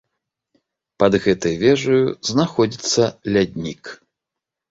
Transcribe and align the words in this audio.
Пад 1.01 1.17
гэтай 1.25 1.55
вежаю 1.65 2.05
знаходзіцца 2.31 3.03
ляднік. 3.35 3.83